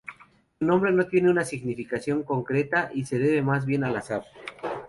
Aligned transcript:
Su 0.57 0.65
nombre 0.65 0.91
no 0.91 1.05
tiene 1.05 1.29
una 1.29 1.45
significación 1.45 2.23
concreta 2.23 2.89
y 2.91 3.05
se 3.05 3.19
debe 3.19 3.43
mas 3.43 3.67
bien 3.67 3.83
al 3.83 3.95
azar. 3.95 4.23